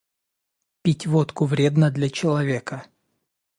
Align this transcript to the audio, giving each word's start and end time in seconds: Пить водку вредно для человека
Пить 0.81 1.05
водку 1.05 1.45
вредно 1.45 1.91
для 1.91 2.09
человека 2.09 2.85